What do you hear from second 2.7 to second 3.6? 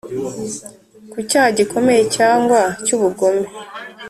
cy ubugome